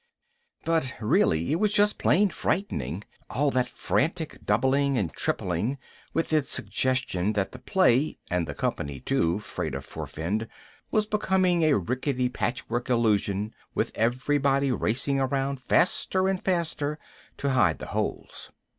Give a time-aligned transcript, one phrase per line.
[0.65, 5.77] _But really it was plain frightening, all that frantic doubling and tripling
[6.11, 10.47] with its suggestion that the play (and the company too, Freya forfend)
[10.89, 16.97] was becoming a ricketty patchwork illusion with everybody racing around faster and faster
[17.37, 18.49] to hide the holes.